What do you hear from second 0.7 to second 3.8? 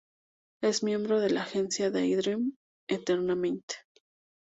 miembro de la agencia "Daydream Entertainment".